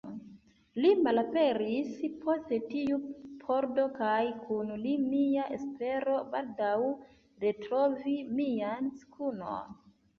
[0.83, 1.91] Li malaperis
[2.23, 2.97] post tiu
[3.45, 4.17] pordo kaj
[4.49, 6.75] kun li mia espero, baldaŭ
[7.47, 9.83] retrovi mian skunon.